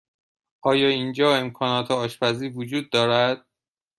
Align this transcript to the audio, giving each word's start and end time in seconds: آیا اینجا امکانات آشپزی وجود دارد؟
آیا 0.61 0.87
اینجا 0.89 1.35
امکانات 1.35 1.91
آشپزی 1.91 2.49
وجود 2.49 2.89
دارد؟ 2.89 3.45